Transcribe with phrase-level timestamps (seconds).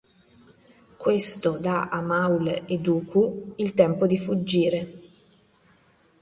[0.97, 4.93] Questo dà a Maul e Dooku il tempo di fuggire.